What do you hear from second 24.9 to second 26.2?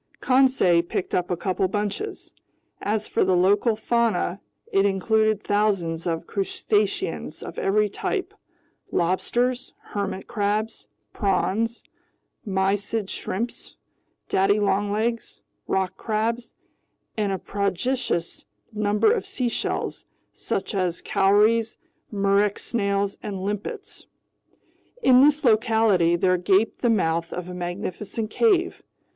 In this locality